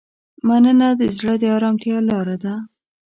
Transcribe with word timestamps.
مننه 0.47 0.89
د 0.99 1.01
زړه 1.17 1.33
د 1.41 1.43
ارامتیا 1.55 1.97
لاره 2.09 2.35
ده. 2.43 2.53